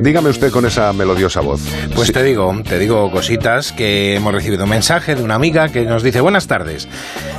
dígame 0.00 0.28
usted 0.30 0.50
con 0.50 0.66
esa 0.66 0.92
melodiosa 0.92 1.40
voz. 1.40 1.60
Pues 1.94 2.12
te 2.12 2.22
digo, 2.22 2.54
te 2.66 2.78
digo 2.78 3.10
cositas 3.10 3.72
que 3.72 4.16
hemos 4.16 4.32
recibido 4.32 4.64
un 4.64 4.70
mensaje 4.70 5.14
de 5.14 5.22
una 5.22 5.34
amiga 5.34 5.68
que 5.68 5.84
nos 5.84 6.02
dice 6.02 6.20
buenas 6.20 6.46
tardes. 6.46 6.88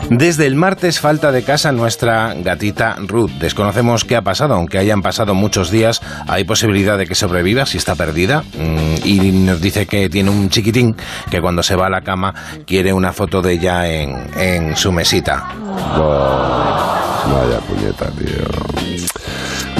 Desde 0.09 0.45
el 0.45 0.55
martes 0.55 0.99
falta 0.99 1.31
de 1.31 1.43
casa 1.43 1.71
nuestra 1.71 2.33
gatita 2.33 2.95
Ruth. 3.07 3.31
Desconocemos 3.39 4.05
qué 4.05 4.15
ha 4.15 4.21
pasado, 4.21 4.55
aunque 4.55 4.77
hayan 4.77 5.01
pasado 5.01 5.35
muchos 5.35 5.69
días, 5.69 6.01
hay 6.27 6.43
posibilidad 6.43 6.97
de 6.97 7.05
que 7.05 7.15
sobreviva 7.15 7.65
si 7.65 7.77
está 7.77 7.95
perdida. 7.95 8.43
Mm, 8.57 8.95
y 9.05 9.31
nos 9.31 9.61
dice 9.61 9.85
que 9.85 10.09
tiene 10.09 10.31
un 10.31 10.49
chiquitín 10.49 10.95
que 11.29 11.41
cuando 11.41 11.63
se 11.63 11.75
va 11.75 11.87
a 11.87 11.89
la 11.89 12.01
cama 12.01 12.33
quiere 12.65 12.91
una 12.93 13.13
foto 13.13 13.41
de 13.41 13.53
ella 13.53 13.87
en, 13.87 14.29
en 14.37 14.75
su 14.75 14.91
mesita. 14.91 15.47
vaya 17.31 17.59
puñeta, 17.59 18.09
tío. 18.11 18.69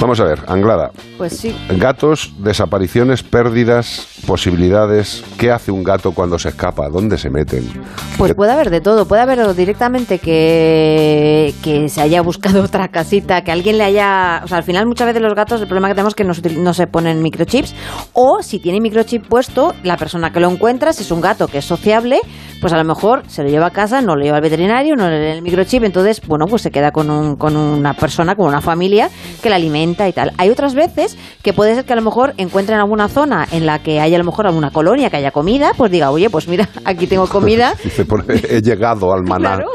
Vamos 0.00 0.18
a 0.18 0.24
ver, 0.24 0.40
Anglada. 0.46 0.92
Pues 1.18 1.36
sí. 1.36 1.54
Gatos, 1.76 2.32
desapariciones, 2.38 3.22
pérdidas, 3.22 4.06
posibilidades. 4.26 5.22
¿Qué 5.38 5.50
hace 5.52 5.70
un 5.70 5.84
gato 5.84 6.12
cuando 6.12 6.38
se 6.38 6.48
escapa? 6.48 6.88
¿Dónde 6.88 7.18
se 7.18 7.28
meten? 7.28 7.68
Pues 8.16 8.30
¿Qué- 8.30 8.34
puede 8.34 8.52
haber 8.52 8.70
de 8.70 8.80
todo. 8.80 9.06
Puede 9.06 9.20
haber 9.22 9.54
directamente 9.54 10.18
que, 10.18 11.39
que 11.52 11.88
se 11.88 12.00
haya 12.00 12.22
buscado 12.22 12.62
otra 12.64 12.88
casita, 12.88 13.42
que 13.42 13.52
alguien 13.52 13.78
le 13.78 13.84
haya... 13.84 14.40
O 14.44 14.48
sea, 14.48 14.58
al 14.58 14.64
final 14.64 14.86
muchas 14.86 15.06
veces 15.06 15.22
los 15.22 15.34
gatos, 15.34 15.60
el 15.60 15.66
problema 15.66 15.88
que 15.88 15.94
tenemos 15.94 16.12
es 16.12 16.16
que 16.16 16.24
no 16.24 16.32
no 16.62 16.74
se 16.74 16.86
ponen 16.86 17.22
microchips. 17.22 17.74
O 18.12 18.42
si 18.42 18.58
tiene 18.58 18.80
microchip 18.80 19.26
puesto, 19.26 19.74
la 19.82 19.96
persona 19.96 20.32
que 20.32 20.40
lo 20.40 20.50
encuentra, 20.50 20.92
si 20.92 21.02
es 21.02 21.10
un 21.10 21.20
gato 21.20 21.48
que 21.48 21.58
es 21.58 21.64
sociable, 21.64 22.20
pues 22.60 22.72
a 22.72 22.76
lo 22.76 22.84
mejor 22.84 23.22
se 23.28 23.42
lo 23.42 23.48
lleva 23.48 23.66
a 23.66 23.70
casa, 23.70 24.02
no 24.02 24.14
lo 24.16 24.22
lleva 24.22 24.36
al 24.36 24.42
veterinario, 24.42 24.94
no 24.94 25.08
le 25.08 25.20
lee 25.20 25.36
el 25.36 25.42
microchip, 25.42 25.82
entonces, 25.84 26.20
bueno, 26.26 26.46
pues 26.46 26.62
se 26.62 26.70
queda 26.70 26.92
con, 26.92 27.10
un, 27.10 27.36
con 27.36 27.56
una 27.56 27.94
persona, 27.94 28.36
con 28.36 28.46
una 28.46 28.60
familia 28.60 29.08
que 29.42 29.48
la 29.48 29.56
alimenta 29.56 30.08
y 30.08 30.12
tal. 30.12 30.32
Hay 30.36 30.50
otras 30.50 30.74
veces 30.74 31.16
que 31.42 31.52
puede 31.52 31.74
ser 31.74 31.84
que 31.84 31.92
a 31.92 31.96
lo 31.96 32.02
mejor 32.02 32.34
encuentren 32.36 32.78
alguna 32.78 33.08
zona 33.08 33.46
en 33.50 33.66
la 33.66 33.80
que 33.80 34.00
haya 34.00 34.16
a 34.16 34.18
lo 34.18 34.24
mejor 34.24 34.46
alguna 34.46 34.70
colonia, 34.70 35.10
que 35.10 35.16
haya 35.16 35.30
comida, 35.30 35.72
pues 35.76 35.90
diga, 35.90 36.10
oye, 36.10 36.28
pues 36.28 36.48
mira, 36.48 36.68
aquí 36.84 37.06
tengo 37.06 37.26
comida. 37.26 37.74
He 38.48 38.60
llegado 38.60 39.12
al 39.12 39.22
maná. 39.24 39.40
Claro, 39.60 39.72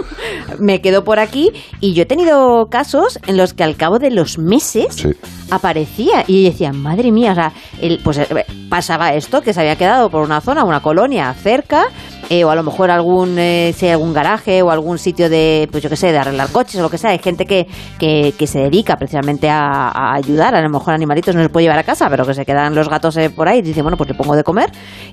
me 0.59 0.79
quedo 0.79 1.03
por 1.03 1.19
aquí 1.19 1.51
y 1.79 1.93
yo 1.93 2.03
he 2.03 2.05
tenido 2.05 2.67
casos 2.69 3.19
en 3.27 3.37
los 3.37 3.53
que 3.53 3.63
al 3.63 3.75
cabo 3.75 3.99
de 3.99 4.11
los 4.11 4.37
meses 4.37 4.95
Sí. 4.95 5.09
aparecía 5.51 6.23
y 6.27 6.43
decía, 6.43 6.73
madre 6.73 7.11
mía, 7.11 7.31
o 7.31 7.35
sea, 7.35 7.53
el- 7.81 7.99
pues 8.03 8.17
eh, 8.17 8.27
pasaba 8.69 9.13
esto, 9.13 9.41
que 9.41 9.53
se 9.53 9.59
había 9.61 9.75
quedado 9.75 10.09
por 10.09 10.23
una 10.23 10.41
zona, 10.41 10.63
una 10.63 10.81
colonia 10.81 11.33
cerca, 11.33 11.85
eh, 12.29 12.43
o 12.43 12.49
a 12.49 12.55
lo 12.55 12.63
mejor 12.63 12.91
algún, 12.91 13.37
eh, 13.37 13.73
algún 13.91 14.13
garaje 14.13 14.61
o 14.61 14.71
algún 14.71 14.97
sitio 14.97 15.29
de, 15.29 15.67
pues 15.71 15.83
yo 15.83 15.89
qué 15.89 15.95
sé, 15.95 16.11
de 16.11 16.17
arreglar 16.17 16.49
coches 16.51 16.79
o 16.79 16.81
lo 16.83 16.89
que 16.89 16.97
sea. 16.97 17.11
Hay 17.11 17.19
gente 17.19 17.45
que, 17.45 17.67
que, 17.99 18.33
que 18.37 18.47
se 18.47 18.59
dedica 18.59 18.95
precisamente 18.97 19.49
a, 19.49 20.13
ayudar, 20.13 20.55
a 20.55 20.61
lo 20.61 20.69
mejor 20.69 20.93
animalitos 20.93 21.35
no 21.35 21.41
se 21.43 21.49
puede 21.49 21.65
llevar 21.65 21.79
a 21.79 21.83
casa, 21.83 22.09
pero 22.09 22.25
que 22.25 22.33
se 22.33 22.45
quedan 22.45 22.73
los 22.75 22.89
gatos 22.89 23.15
eh, 23.17 23.29
por 23.29 23.47
ahí 23.47 23.59
y 23.59 23.61
dice, 23.61 23.81
bueno, 23.81 23.97
pues 23.97 24.09
le 24.09 24.15
pongo 24.15 24.35
de 24.35 24.43
comer. 24.43 24.71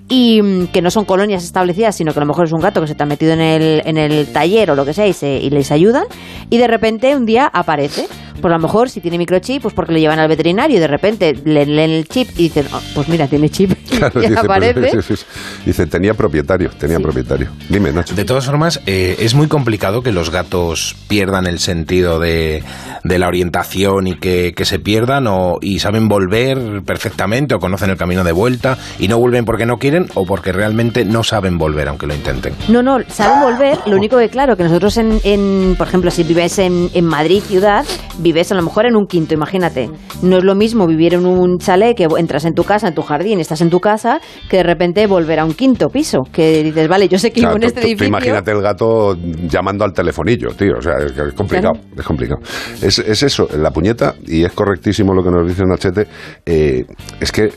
Y 0.08 0.40
mm, 0.42 0.66
que 0.68 0.82
no 0.82 0.90
son 0.90 1.04
colonias 1.04 1.44
establecidas, 1.44 1.94
sino 1.96 2.12
que 2.12 2.18
a 2.18 2.22
lo 2.22 2.26
mejor 2.26 2.46
es 2.46 2.52
un 2.52 2.60
gato 2.60 2.80
que 2.80 2.86
se 2.86 2.94
te 2.94 3.02
ha 3.02 3.06
metido 3.06 3.32
en 3.32 3.40
el, 3.40 3.82
en 3.84 3.98
el 3.98 4.32
taller 4.32 4.70
o 4.70 4.74
lo 4.74 4.84
que 4.84 4.94
sea 4.94 5.06
y, 5.06 5.12
se- 5.12 5.38
y 5.38 5.50
les 5.50 5.70
ayudan. 5.70 6.04
Y 6.50 6.58
de 6.58 6.66
repente 6.66 7.14
un 7.16 7.26
día 7.26 7.46
aparece. 7.52 8.06
Pues 8.40 8.52
a 8.52 8.56
lo 8.56 8.62
mejor 8.62 8.88
si 8.90 9.00
tiene 9.00 9.18
microchip, 9.18 9.62
pues 9.62 9.74
porque 9.74 9.92
lo 9.92 9.98
llevan 9.98 10.18
al 10.18 10.28
veterinario 10.28 10.76
y 10.76 10.80
de 10.80 10.86
repente 10.88 11.34
le 11.44 11.66
leen 11.66 11.90
el 11.90 12.08
chip 12.08 12.28
y 12.36 12.44
dicen, 12.44 12.66
"Oh, 12.72 12.80
pues 12.94 13.08
mira, 13.08 13.26
tiene 13.28 13.48
chip 13.50 13.72
Claro, 13.88 14.20
y 14.20 14.22
dice, 14.22 14.34
pues, 14.34 14.44
aparece. 14.44 14.90
sí, 14.90 15.02
sí, 15.02 15.16
sí. 15.16 15.24
Dice, 15.66 15.86
tenía 15.86 16.14
propietario, 16.14 16.70
tenía 16.78 16.98
propietario. 16.98 17.48
Dime, 17.68 17.92
Nacho. 17.92 18.14
De 18.14 18.24
todas 18.24 18.46
formas, 18.46 18.80
eh, 18.86 19.16
es 19.20 19.34
muy 19.34 19.46
complicado 19.48 20.02
que 20.02 20.12
los 20.12 20.30
gatos 20.30 20.96
pierdan 21.08 21.46
el 21.46 21.58
sentido 21.58 22.18
de, 22.18 22.62
de 23.04 23.18
la 23.18 23.28
orientación 23.28 24.06
y 24.06 24.16
que, 24.16 24.54
que 24.56 24.64
se 24.64 24.78
pierdan 24.78 25.26
o, 25.28 25.58
y 25.60 25.78
saben 25.78 26.08
volver 26.08 26.82
perfectamente 26.84 27.54
o 27.54 27.58
conocen 27.60 27.90
el 27.90 27.96
camino 27.96 28.24
de 28.24 28.32
vuelta 28.32 28.78
y 28.98 29.08
no 29.08 29.18
vuelven 29.18 29.44
porque 29.44 29.66
no 29.66 29.76
quieren 29.78 30.06
o 30.14 30.24
porque 30.24 30.52
realmente 30.52 31.04
no 31.04 31.22
saben 31.22 31.58
volver 31.58 31.88
aunque 31.88 32.06
lo 32.06 32.14
intenten. 32.14 32.54
No, 32.68 32.82
no, 32.82 32.98
saben 33.08 33.40
volver. 33.40 33.78
Lo 33.86 33.96
único 33.96 34.18
que, 34.18 34.28
claro, 34.28 34.56
que 34.56 34.64
nosotros, 34.64 34.96
en, 34.96 35.20
en, 35.24 35.74
por 35.76 35.86
ejemplo, 35.88 36.10
si 36.10 36.22
vives 36.24 36.58
en, 36.58 36.90
en 36.94 37.04
Madrid, 37.04 37.42
ciudad, 37.46 37.84
vives 38.22 38.52
a 38.52 38.54
lo 38.54 38.62
mejor 38.62 38.86
en 38.86 38.96
un 38.96 39.06
quinto, 39.06 39.34
imagínate. 39.34 39.90
No 40.22 40.38
es 40.38 40.44
lo 40.44 40.54
mismo 40.54 40.86
vivir 40.86 41.14
en 41.14 41.26
un 41.26 41.58
chalet 41.58 41.96
que 41.96 42.06
entras 42.16 42.44
en 42.44 42.54
tu 42.54 42.64
casa, 42.64 42.88
en 42.88 42.94
tu 42.94 43.02
jardín, 43.02 43.40
estás 43.40 43.60
en 43.60 43.70
tu 43.70 43.80
casa, 43.80 44.20
que 44.48 44.58
de 44.58 44.62
repente 44.62 45.06
volver 45.06 45.40
a 45.40 45.44
un 45.44 45.54
quinto 45.54 45.88
piso. 45.88 46.20
Que 46.32 46.62
dices, 46.62 46.88
vale, 46.88 47.08
yo 47.08 47.18
sé 47.18 47.32
que 47.32 47.40
vivo 47.40 47.56
en 47.56 47.64
este 47.64 47.80
edificio. 47.80 48.06
imagínate 48.06 48.52
el 48.52 48.62
gato 48.62 49.16
llamando 49.48 49.84
al 49.84 49.92
telefonillo, 49.92 50.50
tío. 50.54 50.74
O 50.78 50.82
sea, 50.82 50.94
es, 50.98 51.34
complicado. 51.34 51.72
Es 51.96 52.04
complicado. 52.04 52.40
Es, 52.80 52.98
es 52.98 53.22
eso, 53.22 53.48
la 53.58 53.70
puñeta, 53.70 54.14
y 54.26 54.44
es 54.44 54.52
correctísimo 54.52 55.14
lo 55.14 55.22
que 55.22 55.30
nos 55.30 55.46
dice 55.46 55.64
Nachete, 55.64 56.06
eh, 56.46 56.84
es 57.20 57.32
que 57.32 57.50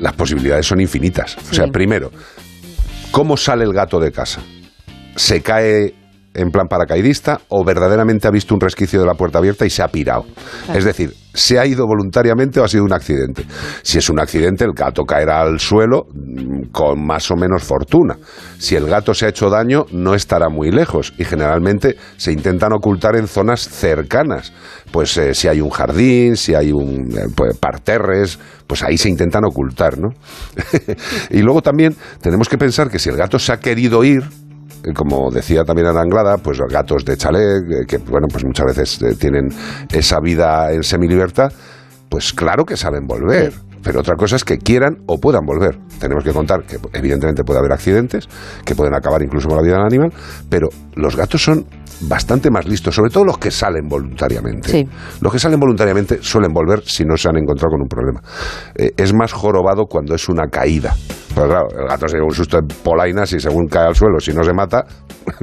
las 0.00 0.12
posibilidades 0.14 0.66
son 0.66 0.80
infinitas. 0.80 1.36
O 1.50 1.54
sea, 1.54 1.66
primero, 1.68 2.10
¿cómo 3.10 3.36
sale 3.36 3.64
el 3.64 3.72
gato 3.72 3.98
de 4.00 4.10
casa? 4.10 4.40
¿Se 5.16 5.42
cae 5.42 5.94
en 6.34 6.50
plan 6.50 6.68
paracaidista 6.68 7.40
o 7.48 7.64
verdaderamente 7.64 8.28
ha 8.28 8.30
visto 8.30 8.54
un 8.54 8.60
resquicio 8.60 9.00
de 9.00 9.06
la 9.06 9.14
puerta 9.14 9.38
abierta 9.38 9.66
y 9.66 9.70
se 9.70 9.82
ha 9.82 9.88
pirado? 9.88 10.24
Es 10.74 10.84
decir, 10.84 11.12
¿se 11.34 11.58
ha 11.58 11.66
ido 11.66 11.86
voluntariamente 11.86 12.60
o 12.60 12.64
ha 12.64 12.68
sido 12.68 12.84
un 12.84 12.92
accidente? 12.92 13.44
Si 13.82 13.98
es 13.98 14.08
un 14.10 14.20
accidente, 14.20 14.64
el 14.64 14.72
gato 14.72 15.04
caerá 15.04 15.40
al 15.40 15.58
suelo 15.58 16.06
mm, 16.12 16.70
con 16.72 17.04
más 17.04 17.30
o 17.30 17.36
menos 17.36 17.64
fortuna. 17.64 18.16
Si 18.58 18.76
el 18.76 18.86
gato 18.86 19.14
se 19.14 19.26
ha 19.26 19.28
hecho 19.30 19.50
daño, 19.50 19.86
no 19.92 20.14
estará 20.14 20.48
muy 20.48 20.70
lejos 20.70 21.12
y 21.18 21.24
generalmente 21.24 21.96
se 22.16 22.32
intentan 22.32 22.72
ocultar 22.72 23.16
en 23.16 23.26
zonas 23.26 23.68
cercanas. 23.68 24.52
Pues 24.92 25.16
eh, 25.16 25.34
si 25.34 25.48
hay 25.48 25.60
un 25.60 25.70
jardín, 25.70 26.36
si 26.36 26.54
hay 26.54 26.72
un 26.72 27.12
eh, 27.16 27.26
pues, 27.34 27.56
parterres, 27.58 28.38
pues 28.66 28.82
ahí 28.82 28.96
se 28.98 29.08
intentan 29.08 29.44
ocultar, 29.44 29.98
¿no? 29.98 30.10
y 31.30 31.42
luego 31.42 31.62
también 31.62 31.96
tenemos 32.20 32.48
que 32.48 32.58
pensar 32.58 32.88
que 32.88 32.98
si 32.98 33.08
el 33.08 33.16
gato 33.16 33.38
se 33.38 33.52
ha 33.52 33.58
querido 33.58 34.04
ir, 34.04 34.22
como 34.94 35.30
decía 35.30 35.64
también 35.64 35.88
Ana 35.88 36.00
Anglada, 36.00 36.38
pues 36.38 36.58
los 36.58 36.72
gatos 36.72 37.04
de 37.04 37.16
chalet, 37.16 37.42
eh, 37.42 37.86
que 37.86 37.98
bueno, 37.98 38.26
pues 38.30 38.44
muchas 38.44 38.66
veces 38.66 39.02
eh, 39.02 39.14
tienen 39.18 39.48
esa 39.92 40.18
vida 40.22 40.72
en 40.72 40.82
semilibertad, 40.82 41.52
pues 42.08 42.32
claro 42.32 42.64
que 42.64 42.76
saben 42.76 43.06
volver. 43.06 43.52
Pero 43.82 44.00
otra 44.00 44.14
cosa 44.14 44.36
es 44.36 44.44
que 44.44 44.58
quieran 44.58 44.98
o 45.06 45.18
puedan 45.18 45.44
volver. 45.46 45.78
Tenemos 45.98 46.22
que 46.22 46.32
contar 46.32 46.64
que 46.64 46.76
evidentemente 46.92 47.44
puede 47.44 47.60
haber 47.60 47.72
accidentes, 47.72 48.28
que 48.64 48.74
pueden 48.74 48.94
acabar 48.94 49.22
incluso 49.22 49.48
con 49.48 49.56
la 49.56 49.62
vida 49.62 49.76
del 49.76 49.86
animal, 49.86 50.12
pero 50.50 50.68
los 50.96 51.16
gatos 51.16 51.42
son 51.42 51.64
bastante 52.02 52.50
más 52.50 52.66
listos, 52.66 52.94
sobre 52.94 53.10
todo 53.10 53.24
los 53.24 53.38
que 53.38 53.50
salen 53.50 53.88
voluntariamente. 53.88 54.68
Sí. 54.68 54.88
Los 55.20 55.32
que 55.32 55.38
salen 55.38 55.60
voluntariamente 55.60 56.18
suelen 56.22 56.52
volver 56.52 56.82
si 56.84 57.04
no 57.04 57.16
se 57.16 57.28
han 57.28 57.36
encontrado 57.38 57.70
con 57.72 57.82
un 57.82 57.88
problema. 57.88 58.20
Eh, 58.74 58.92
es 58.96 59.14
más 59.14 59.32
jorobado 59.32 59.84
cuando 59.86 60.14
es 60.14 60.28
una 60.28 60.48
caída. 60.48 60.94
Pero 61.34 61.46
claro, 61.48 61.66
el 61.78 61.86
gato 61.88 62.08
se 62.08 62.16
lleva 62.16 62.26
un 62.26 62.34
susto 62.34 62.58
en 62.58 62.66
polainas 62.82 63.32
y 63.32 63.40
según 63.40 63.66
cae 63.68 63.86
al 63.86 63.94
suelo, 63.94 64.18
si 64.20 64.32
no 64.32 64.42
se 64.42 64.52
mata, 64.52 64.84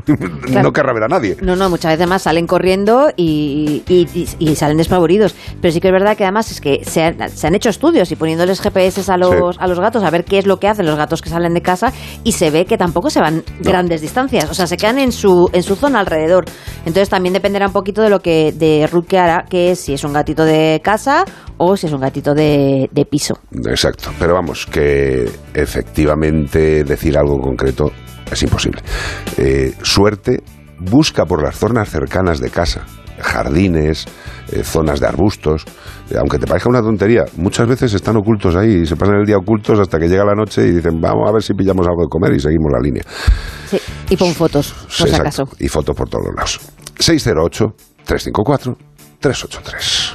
no 0.49 0.71
querrá 0.71 0.93
ver 0.93 1.03
a 1.03 1.07
nadie. 1.07 1.37
No, 1.41 1.55
no, 1.55 1.69
muchas 1.69 1.93
veces 1.93 2.07
más 2.07 2.21
salen 2.23 2.45
corriendo 2.47 3.09
y, 3.15 3.83
y- 3.87 4.07
y- 4.13 4.27
y 4.51 4.55
salen 4.55 4.77
despavoridos. 4.77 5.35
Pero 5.61 5.71
sí 5.71 5.79
que 5.79 5.87
es 5.87 5.93
verdad 5.93 6.17
que 6.17 6.23
además 6.23 6.51
es 6.51 6.61
que 6.61 6.83
se 6.83 7.03
han, 7.03 7.29
se 7.29 7.47
han 7.47 7.55
hecho 7.55 7.69
estudios 7.69 8.11
y 8.11 8.15
poniéndoles 8.15 8.61
GPS 8.61 9.11
a 9.11 9.17
los, 9.17 9.55
Sí. 9.55 9.57
a 9.59 9.67
los 9.67 9.79
gatos 9.79 10.03
a 10.03 10.09
ver 10.09 10.25
qué 10.25 10.39
es 10.39 10.45
lo 10.45 10.57
que 10.59 10.67
hacen 10.67 10.85
los 10.85 10.95
gatos 10.97 11.21
que 11.21 11.29
salen 11.29 11.53
de 11.53 11.61
casa 11.61 11.93
y 12.23 12.33
se 12.33 12.49
ve 12.51 12.65
que 12.65 12.77
tampoco 12.77 13.09
se 13.09 13.19
van 13.21 13.43
grandes 13.61 14.01
distancias. 14.01 14.49
O 14.49 14.53
sea, 14.53 14.67
se 14.67 14.77
quedan 14.77 14.99
en 14.99 15.11
su, 15.11 15.49
en 15.53 15.63
su 15.63 15.75
zona 15.75 15.99
alrededor. 15.99 16.45
Entonces 16.79 17.09
también 17.09 17.33
dependerá 17.33 17.67
un 17.67 17.73
poquito 17.73 18.01
de 18.01 18.09
lo 18.09 18.19
que 18.19 18.51
de 18.51 18.87
Ruth 18.87 19.05
que 19.07 19.17
hará, 19.19 19.45
que 19.49 19.71
es 19.71 19.79
si 19.79 19.93
es 19.93 20.03
un 20.03 20.13
gatito 20.13 20.43
de 20.45 20.81
casa 20.83 21.23
o 21.57 21.75
si 21.77 21.87
es 21.87 21.93
un 21.93 22.01
gatito 22.01 22.33
de, 22.33 22.89
de 22.91 23.05
piso. 23.05 23.37
Exacto, 23.65 24.11
pero 24.19 24.33
vamos, 24.33 24.65
que 24.65 25.29
efectivamente 25.53 26.83
decir 26.83 27.17
algo 27.17 27.39
concreto 27.39 27.91
es 28.31 28.41
imposible. 28.43 28.81
Eh, 29.37 29.73
suerte, 29.81 30.43
busca 30.79 31.25
por 31.25 31.41
las 31.43 31.55
zonas 31.57 31.89
cercanas 31.89 32.39
de 32.39 32.49
casa, 32.49 32.85
jardines, 33.19 34.05
eh, 34.51 34.63
zonas 34.63 34.99
de 34.99 35.07
arbustos, 35.07 35.65
Eh, 36.09 36.15
aunque 36.17 36.37
te 36.39 36.47
parezca 36.47 36.69
una 36.69 36.81
tontería, 36.81 37.25
muchas 37.35 37.67
veces 37.67 37.93
están 37.93 38.15
ocultos 38.15 38.55
ahí 38.55 38.83
y 38.83 38.85
se 38.85 38.95
pasan 38.95 39.15
el 39.15 39.25
día 39.25 39.35
ocultos 39.35 39.77
hasta 39.77 39.99
que 39.99 40.07
llega 40.07 40.23
la 40.23 40.35
noche 40.35 40.65
y 40.65 40.71
dicen, 40.71 41.01
vamos 41.01 41.27
a 41.29 41.33
ver 41.33 41.43
si 41.43 41.53
pillamos 41.53 41.85
algo 41.85 42.03
de 42.03 42.07
comer 42.09 42.33
y 42.33 42.39
seguimos 42.39 42.71
la 42.71 42.79
línea. 42.79 43.03
Sí, 43.69 43.77
y 44.09 44.15
pon 44.15 44.33
fotos, 44.33 44.71
por 44.71 44.89
Sí, 44.89 45.03
si 45.03 45.09
exacto, 45.09 45.41
acaso. 45.43 45.43
Y 45.59 45.67
fotos 45.67 45.93
por 45.97 46.07
todos 46.07 46.27
lados. 46.33 46.61
608 46.99 47.65
354 48.05 48.77
383 49.19 50.06